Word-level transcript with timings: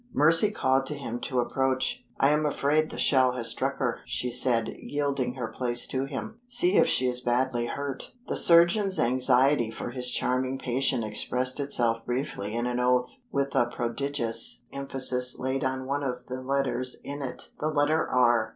Mercy 0.15 0.49
called 0.49 0.87
to 0.87 0.95
him 0.95 1.19
to 1.19 1.39
approach. 1.39 2.03
"I 2.19 2.31
am 2.31 2.43
afraid 2.43 2.89
the 2.89 2.97
shell 2.97 3.33
has 3.33 3.51
struck 3.51 3.77
her," 3.77 3.99
she 4.07 4.31
said, 4.31 4.69
yielding 4.79 5.35
her 5.35 5.47
place 5.47 5.85
to 5.89 6.05
him. 6.05 6.39
"See 6.47 6.75
if 6.77 6.87
she 6.87 7.05
is 7.05 7.21
badly 7.21 7.67
hurt." 7.67 8.15
The 8.27 8.35
surgeon's 8.35 8.97
anxiety 8.99 9.69
for 9.69 9.91
his 9.91 10.09
charming 10.11 10.57
patient 10.57 11.03
expressed 11.03 11.59
itself 11.59 12.03
briefly 12.03 12.55
in 12.55 12.65
an 12.65 12.79
oath, 12.79 13.17
with 13.31 13.53
a 13.53 13.67
prodigious 13.67 14.63
emphasis 14.73 15.37
laid 15.37 15.63
on 15.63 15.85
one 15.85 16.01
of 16.01 16.25
the 16.25 16.41
letters 16.41 16.99
in 17.03 17.21
it 17.21 17.49
the 17.59 17.69
letter 17.69 18.07
R. 18.09 18.49